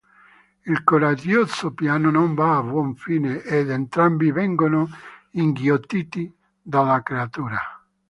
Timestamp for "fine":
2.95-3.43